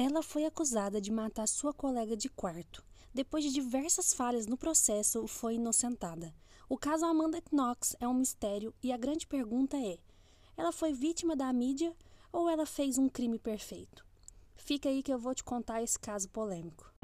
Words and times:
Ela 0.00 0.22
foi 0.22 0.44
acusada 0.44 1.00
de 1.00 1.10
matar 1.10 1.48
sua 1.48 1.74
colega 1.74 2.16
de 2.16 2.28
quarto. 2.28 2.84
Depois 3.12 3.42
de 3.42 3.50
diversas 3.50 4.14
falhas 4.14 4.46
no 4.46 4.56
processo, 4.56 5.26
foi 5.26 5.56
inocentada. 5.56 6.32
O 6.68 6.78
caso 6.78 7.04
Amanda 7.04 7.42
Knox 7.50 7.96
é 7.98 8.06
um 8.06 8.14
mistério 8.14 8.72
e 8.80 8.92
a 8.92 8.96
grande 8.96 9.26
pergunta 9.26 9.76
é: 9.76 9.98
ela 10.56 10.70
foi 10.70 10.92
vítima 10.92 11.34
da 11.34 11.52
mídia 11.52 11.92
ou 12.32 12.48
ela 12.48 12.64
fez 12.64 12.96
um 12.96 13.08
crime 13.08 13.40
perfeito? 13.40 14.06
Fica 14.54 14.88
aí 14.88 15.02
que 15.02 15.12
eu 15.12 15.18
vou 15.18 15.34
te 15.34 15.42
contar 15.42 15.82
esse 15.82 15.98
caso 15.98 16.28
polêmico. 16.28 16.94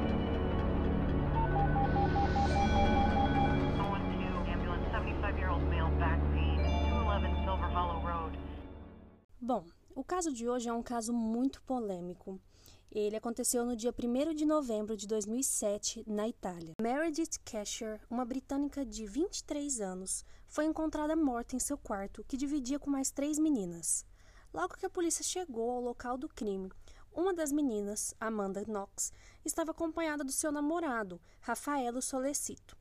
Bom, 9.41 9.65
o 9.97 10.05
caso 10.05 10.33
de 10.33 10.49
hoje 10.49 10.69
é 10.69 10.73
um 10.73 10.83
caso 10.83 11.13
muito 11.13 11.61
polêmico. 11.63 12.41
Ele 12.91 13.17
aconteceu 13.17 13.65
no 13.65 13.75
dia 13.75 13.93
1 13.93 14.35
de 14.35 14.45
novembro 14.45 14.97
de 14.97 15.07
2007, 15.07 16.05
na 16.07 16.29
Itália. 16.29 16.75
Meredith 16.81 17.41
Casher, 17.45 18.01
uma 18.09 18.25
britânica 18.25 18.85
de 18.85 19.05
23 19.07 19.81
anos, 19.81 20.25
foi 20.47 20.65
encontrada 20.65 21.17
morta 21.17 21.57
em 21.57 21.59
seu 21.59 21.77
quarto, 21.77 22.25
que 22.25 22.37
dividia 22.37 22.79
com 22.79 22.91
mais 22.91 23.11
três 23.11 23.39
meninas. 23.39 24.07
Logo 24.53 24.77
que 24.77 24.87
a 24.87 24.91
polícia 24.91 25.25
chegou 25.25 25.71
ao 25.71 25.81
local 25.81 26.17
do 26.17 26.29
crime, 26.29 26.71
uma 27.13 27.33
das 27.33 27.53
meninas, 27.53 28.15
Amanda 28.21 28.65
Knox, 28.65 29.13
estava 29.45 29.71
acompanhada 29.71 30.25
do 30.25 30.33
seu 30.33 30.51
namorado, 30.51 31.21
Rafaelo 31.41 32.03
Solecito. 32.03 32.77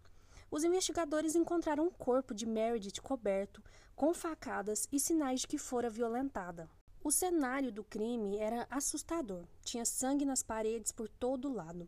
Os 0.49 0.63
investigadores 0.63 1.35
encontraram 1.35 1.88
o 1.88 1.91
corpo 1.91 2.33
de 2.33 2.45
Meredith 2.45 3.02
coberto, 3.02 3.63
com 3.95 4.13
facadas 4.13 4.88
e 4.91 4.99
sinais 4.99 5.41
de 5.41 5.47
que 5.47 5.58
fora 5.58 5.89
violentada. 5.89 6.70
O 7.05 7.12
cenário 7.12 7.70
do 7.70 7.84
crime 7.84 8.38
era 8.38 8.66
assustador. 8.70 9.44
Tinha 9.61 9.84
sangue 9.84 10.23
nas 10.23 10.41
paredes 10.41 10.94
por 10.94 11.09
todo 11.09 11.52
lado. 11.52 11.85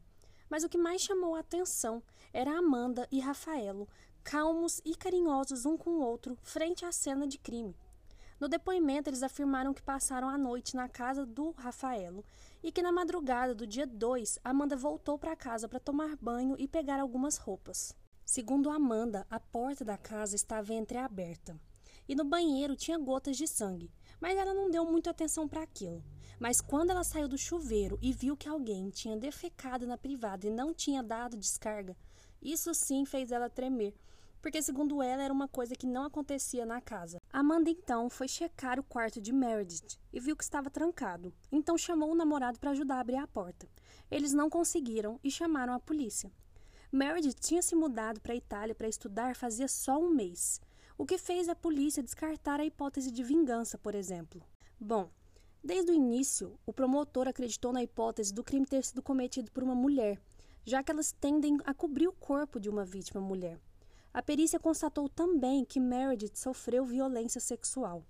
Mas 0.50 0.66
o 0.66 0.68
que 0.68 0.78
mais 0.78 1.02
chamou 1.02 1.36
a 1.36 1.40
atenção 1.40 2.04
era 2.34 2.58
Amanda 2.58 3.08
e 3.09 3.22
Rafaelo, 3.22 3.88
calmos 4.26 4.81
e 4.84 4.94
carinhosos 4.94 5.66
um 5.66 5.78
com 5.78 5.92
o 5.92 6.02
outro, 6.02 6.38
frente 6.44 6.84
à 6.84 6.92
cena 6.92 7.26
de 7.26 7.38
crime. 7.38 7.73
No 8.42 8.50
depoimento, 8.50 9.09
eles 9.09 9.23
afirmaram 9.23 9.73
que 9.73 9.81
passaram 9.81 10.28
a 10.28 10.38
noite 10.38 10.76
na 10.76 10.89
casa 10.89 11.26
do 11.26 11.52
Rafaelo 11.52 12.26
e 12.61 12.70
que 12.70 12.82
na 12.82 12.92
madrugada 12.92 13.56
do 13.56 13.66
dia 13.66 13.88
2, 13.88 14.39
Amanda 14.44 14.76
voltou 14.76 15.17
para 15.17 15.34
casa 15.34 15.70
para 15.70 15.80
tomar 15.80 16.17
banho 16.17 16.58
e 16.59 16.67
pegar 16.67 17.00
algumas 17.00 17.38
roupas. 17.38 17.95
Segundo 18.26 18.70
Amanda, 18.70 19.26
a 19.30 19.39
porta 19.39 19.86
da 19.86 19.98
casa 19.98 20.36
estava 20.36 20.73
entreaberta 20.73 21.58
e 22.08 22.16
no 22.16 22.26
banheiro 22.26 22.76
tinha 22.76 22.98
gotas 22.98 23.38
de 23.38 23.48
sangue 23.48 23.89
mas 24.19 24.38
ela 24.38 24.53
não 24.53 24.69
deu 24.69 24.85
muita 24.85 25.09
atenção 25.09 25.47
para 25.47 25.61
aquilo. 25.61 26.03
Mas 26.39 26.59
quando 26.61 26.89
ela 26.89 27.03
saiu 27.03 27.27
do 27.27 27.38
chuveiro 27.38 27.97
e 28.02 28.11
viu 28.11 28.35
que 28.35 28.49
alguém 28.49 28.89
tinha 28.89 29.16
defecado 29.17 29.88
na 29.88 29.97
privada 29.97 30.47
e 30.47 30.52
não 30.52 30.73
tinha 30.73 31.02
dado 31.02 31.38
descarga, 31.38 31.95
isso 32.41 32.73
sim 32.73 33.05
fez 33.05 33.31
ela 33.31 33.49
tremer, 33.49 33.93
porque 34.41 34.61
segundo 34.61 35.02
ela 35.02 35.23
era 35.23 35.33
uma 35.33 35.47
coisa 35.47 35.75
que 35.75 35.88
não 35.88 36.03
acontecia 36.03 36.66
na 36.66 36.80
casa. 36.80 37.19
Amanda 37.31 37.69
então 37.69 38.09
foi 38.09 38.27
checar 38.27 38.80
o 38.80 38.83
quarto 38.83 39.19
de 39.19 39.33
Meredith 39.33 39.97
e 40.13 40.19
viu 40.19 40.36
que 40.36 40.43
estava 40.43 40.69
trancado. 40.69 41.33
Então 41.52 41.77
chamou 41.77 42.11
o 42.11 42.16
namorado 42.16 42.59
para 42.59 42.71
ajudar 42.71 42.97
a 42.97 42.99
abrir 42.99 43.17
a 43.17 43.25
porta. 43.25 43.67
Eles 44.11 44.33
não 44.33 44.49
conseguiram 44.49 45.19
e 45.23 45.31
chamaram 45.31 45.73
a 45.73 45.80
polícia. 45.80 46.31
Meredith 46.91 47.39
tinha 47.39 47.61
se 47.61 47.75
mudado 47.75 48.21
para 48.21 48.33
a 48.33 48.38
Itália 48.38 48.75
para 48.75 48.88
estudar 48.88 49.36
fazia 49.36 49.67
só 49.67 49.97
um 49.97 50.09
mês 50.09 50.61
o 50.98 51.06
que 51.06 51.18
fez 51.18 51.50
a 51.50 51.56
polícia 51.56 52.02
descartar 52.02 52.60
a 52.60 52.66
hipótese 52.66 53.12
de 53.12 53.24
vingança, 53.24 53.78
por 53.78 53.96
exemplo. 53.96 54.42
Bom, 54.80 55.10
desde 55.64 55.92
o 55.92 55.94
início, 55.94 56.58
o 56.66 56.72
promotor 56.72 57.28
acreditou 57.28 57.74
na 57.74 57.84
hipótese 57.84 58.34
do 58.34 58.44
crime 58.44 58.66
ter 58.66 58.84
sido 58.84 59.02
cometido 59.02 59.52
por 59.52 59.64
uma 59.64 59.76
mulher, 59.76 60.20
já 60.64 60.82
que 60.82 60.92
elas 60.92 61.12
tendem 61.12 61.58
a 61.66 61.73
cobrir 61.73 62.08
o 62.08 62.14
corpo 62.14 62.60
de 62.60 62.70
uma 62.70 62.86
vítima 62.86 63.20
mulher. 63.20 63.60
A 64.14 64.22
perícia 64.22 64.60
constatou 64.60 65.10
também 65.10 65.66
que 65.66 65.80
Meredith 65.80 66.38
sofreu 66.38 66.86
violência 66.86 67.42
sexual. 67.42 68.04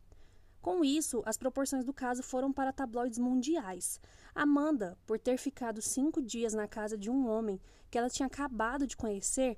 Com 0.61 0.83
isso, 0.83 1.21
as 1.25 1.37
proporções 1.37 1.85
do 1.85 1.93
caso 1.93 2.23
foram 2.23 2.51
para 2.51 2.73
tabloides 2.73 3.19
mundiais. 3.19 3.99
Amanda, 4.33 4.97
por 5.05 5.19
ter 5.19 5.37
ficado 5.37 5.81
cinco 5.81 6.21
dias 6.21 6.53
na 6.53 6.67
casa 6.67 6.97
de 6.97 7.09
um 7.09 7.27
homem 7.27 7.59
que 7.89 7.97
ela 7.97 8.09
tinha 8.09 8.27
acabado 8.27 8.87
de 8.87 8.97
conhecer, 8.97 9.57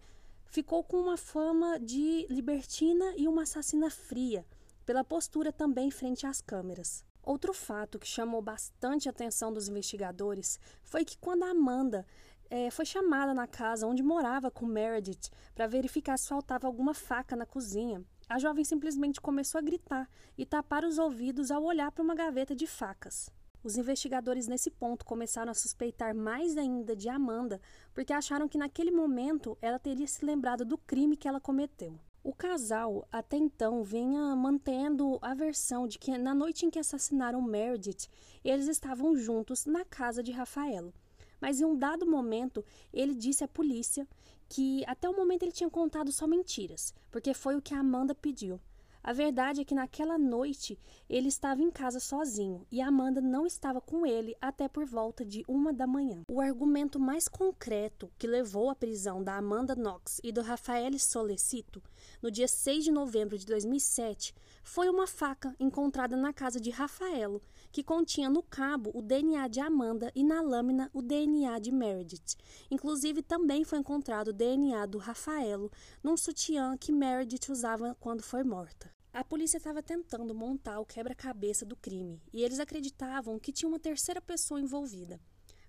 ficou 0.50 0.84
com 0.84 0.98
uma 0.98 1.18
fama 1.18 1.80
de 1.80 2.26
libertina 2.30 3.14
e 3.16 3.28
uma 3.28 3.44
assassina 3.44 3.90
fria, 3.90 4.46
pela 4.86 5.04
postura 5.04 5.52
também 5.52 5.92
frente 5.92 6.26
às 6.26 6.42
câmeras. 6.42 7.04
Outro 7.24 7.54
fato 7.54 8.00
que 8.00 8.08
chamou 8.08 8.42
bastante 8.42 9.10
a 9.10 9.12
atenção 9.12 9.52
dos 9.52 9.68
investigadores 9.68 10.60
foi 10.82 11.04
que 11.04 11.18
quando 11.18 11.44
Amanda 11.44 12.06
é, 12.50 12.72
foi 12.72 12.86
chamada 12.86 13.34
na 13.34 13.46
casa 13.46 13.86
onde 13.86 14.02
morava 14.02 14.50
com 14.50 14.66
Meredith 14.66 15.30
para 15.54 15.68
verificar 15.68 16.18
se 16.18 16.30
faltava 16.30 16.68
alguma 16.68 16.94
faca 16.94 17.36
na 17.36 17.46
cozinha, 17.46 18.02
a 18.30 18.40
jovem 18.40 18.64
simplesmente 18.64 19.22
começou 19.22 19.60
a 19.60 19.62
gritar 19.62 20.10
e 20.38 20.46
tapar 20.46 20.84
os 20.84 20.98
ouvidos 20.98 21.52
ao 21.52 21.64
olhar 21.64 21.92
para 21.92 22.04
uma 22.04 22.16
gaveta 22.16 22.56
de 22.56 22.68
facas. 22.68 23.30
Os 23.68 23.76
investigadores 23.76 24.48
nesse 24.48 24.72
ponto 24.72 25.04
começaram 25.04 25.52
a 25.52 25.54
suspeitar 25.54 26.16
mais 26.16 26.56
ainda 26.56 26.96
de 26.96 27.10
Amanda, 27.10 27.60
porque 27.94 28.14
acharam 28.14 28.48
que 28.48 28.58
naquele 28.58 28.92
momento 28.92 29.58
ela 29.62 29.78
teria 29.78 30.08
se 30.08 30.24
lembrado 30.24 30.64
do 30.64 30.78
crime 30.78 31.18
que 31.18 31.28
ela 31.28 31.42
cometeu. 31.42 32.00
O 32.24 32.34
casal 32.34 33.06
até 33.12 33.36
então 33.36 33.84
vinha 33.84 34.34
mantendo 34.38 35.20
a 35.22 35.34
versão 35.34 35.86
de 35.86 36.00
que 36.00 36.18
na 36.18 36.34
noite 36.34 36.66
em 36.66 36.70
que 36.70 36.80
assassinaram 36.80 37.42
Meredith, 37.42 38.08
eles 38.42 38.70
estavam 38.70 39.18
juntos 39.18 39.66
na 39.66 39.84
casa 39.84 40.24
de 40.24 40.32
Rafaelo. 40.32 40.94
Mas 41.42 41.60
em 41.60 41.66
um 41.66 41.76
dado 41.76 42.10
momento, 42.10 42.64
ele 42.94 43.14
disse 43.14 43.44
à 43.44 43.50
polícia 43.50 44.08
que 44.48 44.82
até 44.88 45.10
o 45.10 45.14
momento 45.14 45.44
ele 45.44 45.52
tinha 45.52 45.70
contado 45.70 46.10
só 46.14 46.26
mentiras, 46.26 46.94
porque 47.12 47.34
foi 47.34 47.58
o 47.58 47.62
que 47.62 47.74
a 47.74 47.80
Amanda 47.80 48.16
pediu. 48.16 48.62
A 49.08 49.14
verdade 49.14 49.62
é 49.62 49.64
que 49.64 49.74
naquela 49.74 50.18
noite 50.18 50.78
ele 51.10 51.30
estava 51.30 51.62
em 51.62 51.72
casa 51.72 51.98
sozinho 51.98 52.68
e 52.70 52.82
Amanda 52.82 53.22
não 53.22 53.48
estava 53.48 53.80
com 53.80 54.06
ele 54.06 54.36
até 54.42 54.68
por 54.68 54.86
volta 54.86 55.24
de 55.24 55.46
uma 55.48 55.72
da 55.72 55.88
manhã. 55.88 56.24
O 56.30 56.42
argumento 56.42 57.00
mais 57.00 57.26
concreto 57.30 58.12
que 58.18 58.28
levou 58.28 58.70
à 58.70 58.76
prisão 58.76 59.24
da 59.24 59.38
Amanda 59.38 59.74
Knox 59.78 60.20
e 60.22 60.30
do 60.30 60.42
Rafael 60.42 61.00
Solecito 61.00 61.82
no 62.22 62.30
dia 62.30 62.50
6 62.50 62.84
de 62.84 62.92
novembro 62.92 63.38
de 63.38 63.46
2007 63.46 64.36
foi 64.62 64.90
uma 64.90 65.08
faca 65.08 65.56
encontrada 65.58 66.18
na 66.18 66.34
casa 66.34 66.60
de 66.60 66.70
Rafaelo, 66.70 67.42
que 67.72 67.82
continha 67.82 68.30
no 68.30 68.44
cabo 68.44 68.92
o 68.94 69.02
DNA 69.02 69.48
de 69.48 69.62
Amanda 69.62 70.12
e 70.14 70.22
na 70.22 70.42
lâmina 70.42 70.92
o 70.94 71.02
DNA 71.02 71.60
de 71.60 71.72
Meredith. 71.72 72.36
Inclusive, 72.70 73.24
também 73.24 73.64
foi 73.64 73.80
encontrado 73.80 74.28
o 74.28 74.34
DNA 74.34 74.86
do 74.86 74.98
Rafaelo 74.98 75.72
num 76.04 76.18
sutiã 76.18 76.76
que 76.76 76.92
Meredith 76.92 77.50
usava 77.50 77.96
quando 78.02 78.22
foi 78.22 78.44
morta. 78.44 78.97
A 79.18 79.24
polícia 79.24 79.58
estava 79.58 79.82
tentando 79.82 80.36
montar 80.36 80.80
o 80.80 80.86
quebra-cabeça 80.86 81.66
do 81.66 81.76
crime 81.76 82.22
e 82.32 82.44
eles 82.44 82.60
acreditavam 82.60 83.40
que 83.40 83.52
tinha 83.52 83.68
uma 83.68 83.80
terceira 83.80 84.22
pessoa 84.22 84.62
envolvida. 84.62 85.20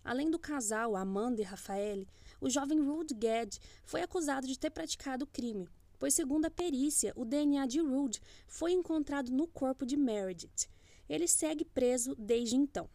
Além 0.04 0.30
do 0.30 0.38
casal, 0.38 0.94
Amanda 0.94 1.40
e 1.40 1.44
Rafael, 1.44 2.04
o 2.42 2.50
jovem 2.50 2.78
Rude 2.78 3.14
Gadd 3.14 3.58
foi 3.86 4.02
acusado 4.02 4.46
de 4.46 4.58
ter 4.58 4.68
praticado 4.68 5.24
o 5.24 5.26
crime, 5.26 5.66
pois, 5.98 6.12
segundo 6.12 6.44
a 6.44 6.50
perícia, 6.50 7.14
o 7.16 7.24
DNA 7.24 7.64
de 7.64 7.80
Rude 7.80 8.20
foi 8.46 8.72
encontrado 8.72 9.32
no 9.32 9.46
corpo 9.46 9.86
de 9.86 9.96
Meredith. 9.96 10.68
Ele 11.08 11.26
segue 11.26 11.64
preso 11.64 12.14
desde 12.16 12.54
então. 12.54 12.86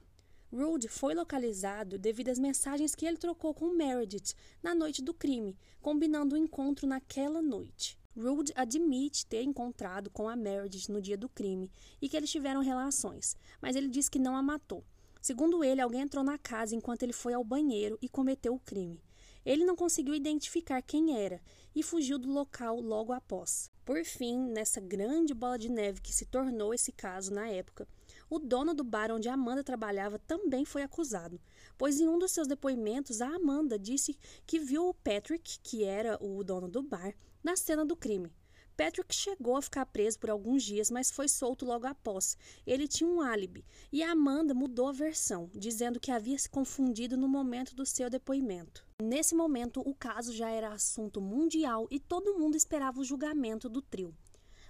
Rude 0.54 0.88
foi 0.88 1.16
localizado 1.16 1.98
devido 1.98 2.30
às 2.30 2.38
mensagens 2.38 2.94
que 2.94 3.08
ele 3.08 3.18
trocou 3.18 3.56
com 3.56 3.74
Meredith 3.74 4.36
na 4.62 4.76
noite 4.76 5.02
do 5.02 5.16
crime, 5.16 5.58
combinando 5.82 6.36
o 6.36 6.38
encontro 6.38 6.86
naquela 6.86 7.42
noite. 7.42 7.98
Rude 8.16 8.54
admite 8.56 9.26
ter 9.26 9.42
encontrado 9.42 10.10
com 10.10 10.30
a 10.30 10.36
Meredith 10.36 10.92
no 10.92 11.02
dia 11.02 11.18
do 11.18 11.28
crime 11.28 11.72
e 12.02 12.08
que 12.08 12.16
eles 12.16 12.30
tiveram 12.30 12.62
relações, 12.62 13.36
mas 13.62 13.76
ele 13.76 13.88
diz 13.88 14.08
que 14.08 14.20
não 14.20 14.36
a 14.36 14.42
matou. 14.42 14.84
Segundo 15.22 15.64
ele, 15.64 15.82
alguém 15.82 16.02
entrou 16.02 16.24
na 16.24 16.38
casa 16.38 16.76
enquanto 16.76 17.04
ele 17.04 17.14
foi 17.14 17.34
ao 17.34 17.44
banheiro 17.44 17.98
e 18.02 18.10
cometeu 18.10 18.54
o 18.54 18.60
crime. 18.60 19.02
Ele 19.46 19.66
não 19.66 19.76
conseguiu 19.76 20.14
identificar 20.14 20.82
quem 20.82 21.18
era 21.18 21.42
e 21.76 21.82
fugiu 21.82 22.18
do 22.18 22.32
local 22.32 22.80
logo 22.80 23.12
após. 23.12 23.72
Por 23.84 24.04
fim, 24.06 24.38
nessa 24.38 24.80
grande 24.80 25.34
bola 25.34 25.58
de 25.58 25.70
neve 25.70 26.02
que 26.02 26.14
se 26.14 26.26
tornou 26.26 26.74
esse 26.74 26.92
caso 26.92 27.34
na 27.34 27.48
época, 27.48 27.88
o 28.30 28.40
dono 28.40 28.74
do 28.74 28.84
bar 28.84 29.12
onde 29.12 29.28
Amanda 29.28 29.64
trabalhava 29.64 30.18
também 30.20 30.64
foi 30.64 30.84
acusado, 30.84 31.40
pois 31.78 32.00
em 32.00 32.08
um 32.08 32.18
dos 32.18 32.32
seus 32.32 32.48
depoimentos 32.48 33.22
a 33.22 33.28
Amanda 33.28 33.78
disse 33.78 34.18
que 34.46 34.60
viu 34.60 34.88
o 34.88 34.94
Patrick, 34.94 35.60
que 35.62 35.84
era 35.84 36.18
o 36.24 36.44
dono 36.44 36.70
do 36.70 36.82
bar, 36.82 37.14
na 37.44 37.56
cena 37.56 37.86
do 37.86 37.96
crime. 37.96 38.32
Patrick 38.76 39.14
chegou 39.14 39.56
a 39.56 39.62
ficar 39.62 39.86
preso 39.86 40.18
por 40.18 40.32
alguns 40.32 40.64
dias, 40.64 40.90
mas 40.90 41.12
foi 41.12 41.28
solto 41.28 41.64
logo 41.64 41.86
após. 41.86 42.36
Ele 42.66 42.88
tinha 42.88 43.08
um 43.08 43.22
álibi 43.22 43.64
e 43.92 44.02
a 44.02 44.12
Amanda 44.12 44.54
mudou 44.54 44.88
a 44.88 44.92
versão, 44.92 45.50
dizendo 45.54 46.00
que 46.00 46.12
havia 46.12 46.38
se 46.40 46.50
confundido 46.50 47.16
no 47.16 47.28
momento 47.28 47.76
do 47.76 47.86
seu 47.86 48.10
depoimento. 48.10 48.84
Nesse 49.02 49.36
momento, 49.36 49.80
o 49.88 49.94
caso 49.94 50.34
já 50.34 50.50
era 50.50 50.74
assunto 50.74 51.22
mundial 51.22 51.88
e 51.92 52.00
todo 52.00 52.38
mundo 52.38 52.58
esperava 52.58 53.00
o 53.00 53.04
julgamento 53.04 53.70
do 53.70 53.82
trio. 53.82 54.16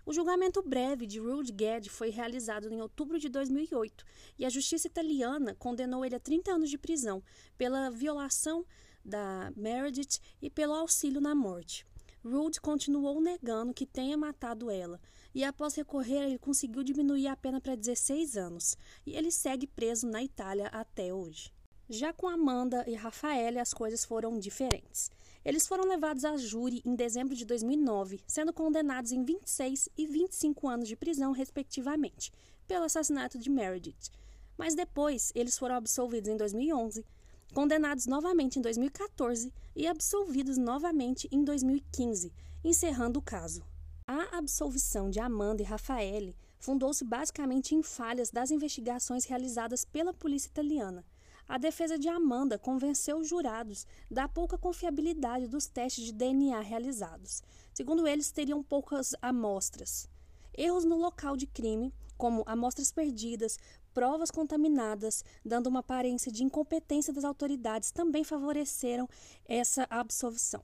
O 0.05 0.11
julgamento 0.11 0.61
breve 0.61 1.07
de 1.07 1.17
Rudy 1.17 1.55
Ged 1.57 1.89
foi 1.89 2.09
realizado 2.09 2.67
em 2.69 2.81
outubro 2.81 3.17
de 3.17 3.29
2008 3.29 4.03
e 4.37 4.45
a 4.45 4.49
justiça 4.49 4.85
italiana 4.85 5.55
condenou 5.55 6.03
ele 6.03 6.15
a 6.15 6.19
30 6.19 6.51
anos 6.51 6.69
de 6.69 6.77
prisão 6.77 7.23
pela 7.57 7.89
violação 7.89 8.65
da 9.03 9.53
Meredith 9.55 10.19
e 10.41 10.49
pelo 10.49 10.73
auxílio 10.73 11.21
na 11.21 11.33
morte. 11.33 11.85
Rude 12.25 12.61
continuou 12.61 13.19
negando 13.19 13.73
que 13.73 13.85
tenha 13.85 14.17
matado 14.17 14.71
ela, 14.71 14.99
e 15.35 15.43
após 15.43 15.75
recorrer, 15.75 16.23
ele 16.23 16.37
conseguiu 16.37 16.81
diminuir 16.81 17.27
a 17.27 17.35
pena 17.35 17.59
para 17.59 17.75
16 17.75 18.37
anos, 18.37 18.77
e 19.05 19.15
ele 19.15 19.29
segue 19.29 19.67
preso 19.67 20.07
na 20.07 20.23
Itália 20.23 20.67
até 20.67 21.13
hoje. 21.13 21.51
Já 21.89 22.13
com 22.13 22.29
Amanda 22.29 22.85
e 22.87 22.95
Rafael, 22.95 23.59
as 23.59 23.73
coisas 23.73 24.05
foram 24.05 24.39
diferentes. 24.39 25.11
Eles 25.43 25.67
foram 25.67 25.83
levados 25.83 26.23
a 26.23 26.37
júri 26.37 26.81
em 26.85 26.95
dezembro 26.95 27.35
de 27.35 27.43
2009, 27.43 28.21
sendo 28.25 28.53
condenados 28.53 29.11
em 29.11 29.25
26 29.25 29.89
e 29.97 30.07
25 30.07 30.69
anos 30.69 30.87
de 30.87 30.95
prisão, 30.95 31.33
respectivamente, 31.33 32.31
pelo 32.65 32.85
assassinato 32.85 33.37
de 33.37 33.49
Meredith. 33.49 34.09
Mas 34.57 34.75
depois, 34.75 35.33
eles 35.35 35.57
foram 35.57 35.75
absolvidos 35.75 36.29
em 36.29 36.37
2011, 36.37 37.05
condenados 37.53 38.05
novamente 38.05 38.59
em 38.59 38.61
2014 38.61 39.53
e 39.75 39.87
absolvidos 39.87 40.57
novamente 40.57 41.27
em 41.31 41.43
2015, 41.43 42.33
encerrando 42.63 43.19
o 43.19 43.21
caso. 43.21 43.63
A 44.05 44.37
absolvição 44.37 45.09
de 45.09 45.19
Amanda 45.19 45.61
e 45.61 45.65
Rafael 45.65 46.33
fundou-se 46.59 47.05
basicamente 47.05 47.75
em 47.75 47.81
falhas 47.81 48.29
das 48.29 48.51
investigações 48.51 49.25
realizadas 49.25 49.85
pela 49.85 50.13
polícia 50.13 50.49
italiana, 50.49 51.05
a 51.47 51.57
defesa 51.57 51.99
de 51.99 52.07
Amanda 52.07 52.57
convenceu 52.57 53.17
os 53.17 53.27
jurados 53.27 53.85
da 54.09 54.27
pouca 54.29 54.57
confiabilidade 54.57 55.47
dos 55.47 55.67
testes 55.67 56.05
de 56.05 56.13
DNA 56.13 56.59
realizados. 56.61 57.43
Segundo 57.73 58.07
eles, 58.07 58.31
teriam 58.31 58.63
poucas 58.63 59.13
amostras. 59.21 60.09
Erros 60.57 60.85
no 60.85 60.97
local 60.97 61.35
de 61.35 61.45
crime, 61.45 61.93
como 62.17 62.43
amostras 62.45 62.91
perdidas, 62.91 63.57
provas 63.93 64.31
contaminadas, 64.31 65.23
dando 65.45 65.67
uma 65.67 65.79
aparência 65.79 66.31
de 66.31 66.43
incompetência 66.43 67.13
das 67.13 67.23
autoridades, 67.23 67.91
também 67.91 68.23
favoreceram 68.23 69.07
essa 69.45 69.85
absolvição. 69.89 70.63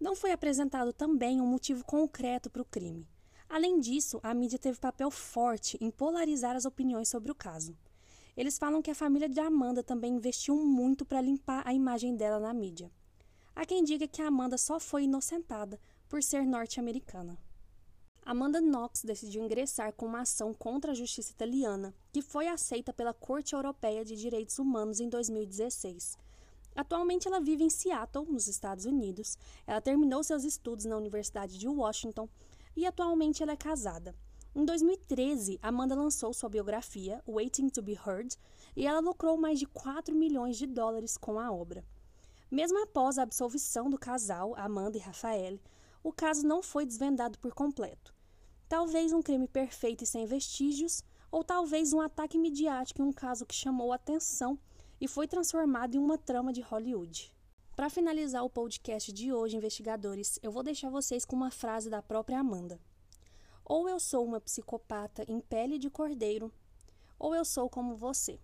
Não 0.00 0.14
foi 0.14 0.30
apresentado 0.30 0.92
também 0.92 1.40
um 1.40 1.46
motivo 1.46 1.84
concreto 1.84 2.48
para 2.48 2.62
o 2.62 2.64
crime. 2.64 3.08
Além 3.48 3.80
disso, 3.80 4.20
a 4.22 4.34
mídia 4.34 4.58
teve 4.58 4.78
papel 4.78 5.10
forte 5.10 5.78
em 5.80 5.90
polarizar 5.90 6.54
as 6.54 6.64
opiniões 6.64 7.08
sobre 7.08 7.32
o 7.32 7.34
caso. 7.34 7.76
Eles 8.36 8.58
falam 8.58 8.80
que 8.80 8.90
a 8.90 8.94
família 8.94 9.28
de 9.28 9.40
Amanda 9.40 9.82
também 9.82 10.14
investiu 10.14 10.54
muito 10.54 11.04
para 11.04 11.20
limpar 11.20 11.66
a 11.66 11.72
imagem 11.72 12.14
dela 12.14 12.38
na 12.38 12.52
mídia. 12.52 12.92
Há 13.56 13.64
quem 13.64 13.82
diga 13.82 14.06
que 14.06 14.22
Amanda 14.22 14.56
só 14.56 14.78
foi 14.78 15.04
inocentada 15.04 15.80
por 16.08 16.22
ser 16.22 16.46
norte-americana. 16.46 17.36
Amanda 18.30 18.60
Knox 18.60 19.04
decidiu 19.04 19.42
ingressar 19.42 19.90
com 19.94 20.04
uma 20.04 20.20
ação 20.20 20.52
contra 20.52 20.92
a 20.92 20.94
justiça 20.94 21.30
italiana, 21.32 21.94
que 22.12 22.20
foi 22.20 22.46
aceita 22.46 22.92
pela 22.92 23.14
Corte 23.14 23.54
Europeia 23.54 24.04
de 24.04 24.14
Direitos 24.14 24.58
Humanos 24.58 25.00
em 25.00 25.08
2016. 25.08 26.18
Atualmente 26.76 27.26
ela 27.26 27.40
vive 27.40 27.64
em 27.64 27.70
Seattle, 27.70 28.30
nos 28.30 28.46
Estados 28.46 28.84
Unidos. 28.84 29.38
Ela 29.66 29.80
terminou 29.80 30.22
seus 30.22 30.44
estudos 30.44 30.84
na 30.84 30.98
Universidade 30.98 31.56
de 31.56 31.66
Washington 31.66 32.28
e 32.76 32.84
atualmente 32.84 33.42
ela 33.42 33.52
é 33.52 33.56
casada. 33.56 34.14
Em 34.54 34.62
2013, 34.62 35.58
Amanda 35.62 35.94
lançou 35.94 36.34
sua 36.34 36.50
biografia, 36.50 37.22
Waiting 37.26 37.70
to 37.70 37.80
Be 37.80 37.94
Heard, 37.94 38.36
e 38.76 38.86
ela 38.86 39.00
lucrou 39.00 39.38
mais 39.38 39.58
de 39.58 39.64
4 39.64 40.14
milhões 40.14 40.58
de 40.58 40.66
dólares 40.66 41.16
com 41.16 41.40
a 41.40 41.50
obra. 41.50 41.82
Mesmo 42.50 42.82
após 42.82 43.16
a 43.16 43.22
absolvição 43.22 43.88
do 43.88 43.96
casal, 43.96 44.54
Amanda 44.54 44.98
e 44.98 45.00
Rafael, 45.00 45.58
o 46.02 46.12
caso 46.12 46.46
não 46.46 46.62
foi 46.62 46.84
desvendado 46.84 47.38
por 47.38 47.54
completo. 47.54 48.17
Talvez 48.68 49.14
um 49.14 49.22
crime 49.22 49.48
perfeito 49.48 50.04
e 50.04 50.06
sem 50.06 50.26
vestígios, 50.26 51.02
ou 51.30 51.42
talvez 51.42 51.94
um 51.94 52.00
ataque 52.00 52.38
midiático 52.38 53.00
em 53.00 53.06
um 53.06 53.12
caso 53.12 53.46
que 53.46 53.54
chamou 53.54 53.92
atenção 53.92 54.58
e 55.00 55.08
foi 55.08 55.26
transformado 55.26 55.94
em 55.94 55.98
uma 55.98 56.18
trama 56.18 56.52
de 56.52 56.60
Hollywood. 56.60 57.34
Para 57.74 57.88
finalizar 57.88 58.44
o 58.44 58.50
podcast 58.50 59.10
de 59.10 59.32
hoje, 59.32 59.56
investigadores, 59.56 60.38
eu 60.42 60.50
vou 60.50 60.62
deixar 60.62 60.90
vocês 60.90 61.24
com 61.24 61.34
uma 61.34 61.50
frase 61.50 61.88
da 61.88 62.02
própria 62.02 62.40
Amanda. 62.40 62.78
Ou 63.64 63.88
eu 63.88 63.98
sou 63.98 64.24
uma 64.24 64.40
psicopata 64.40 65.24
em 65.28 65.40
pele 65.40 65.78
de 65.78 65.88
cordeiro, 65.88 66.52
ou 67.18 67.34
eu 67.34 67.44
sou 67.44 67.70
como 67.70 67.96
você. 67.96 68.38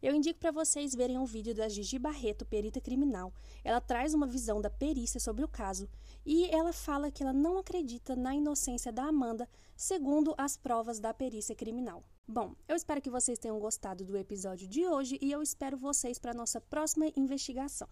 Eu 0.00 0.14
indico 0.14 0.38
para 0.38 0.52
vocês 0.52 0.94
verem 0.94 1.18
um 1.18 1.24
vídeo 1.24 1.54
da 1.54 1.68
Gigi 1.68 1.98
Barreto, 1.98 2.46
perita 2.46 2.80
criminal. 2.80 3.32
Ela 3.64 3.80
traz 3.80 4.14
uma 4.14 4.26
visão 4.26 4.60
da 4.60 4.70
perícia 4.70 5.18
sobre 5.18 5.44
o 5.44 5.48
caso 5.48 5.88
e 6.24 6.46
ela 6.54 6.72
fala 6.72 7.10
que 7.10 7.22
ela 7.22 7.32
não 7.32 7.58
acredita 7.58 8.14
na 8.14 8.34
inocência 8.34 8.92
da 8.92 9.04
Amanda, 9.04 9.48
segundo 9.76 10.34
as 10.38 10.56
provas 10.56 11.00
da 11.00 11.12
perícia 11.12 11.54
criminal. 11.54 12.04
Bom, 12.26 12.54
eu 12.68 12.76
espero 12.76 13.00
que 13.00 13.10
vocês 13.10 13.38
tenham 13.38 13.58
gostado 13.58 14.04
do 14.04 14.16
episódio 14.16 14.68
de 14.68 14.86
hoje 14.86 15.18
e 15.20 15.32
eu 15.32 15.42
espero 15.42 15.76
vocês 15.76 16.18
para 16.18 16.34
nossa 16.34 16.60
próxima 16.60 17.10
investigação. 17.16 17.88